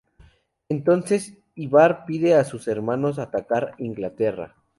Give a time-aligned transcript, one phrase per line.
[0.67, 4.55] Entonces, Ivar pide a sus hermanos atacar Inglaterra.